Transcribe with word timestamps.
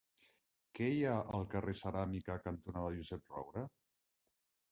Què 0.77 0.87
hi 0.93 1.01
ha 1.09 1.17
al 1.39 1.45
carrer 1.51 1.75
Ceràmica 1.81 2.39
cantonada 2.47 2.95
Josep 2.97 3.35
Roura? 3.37 3.67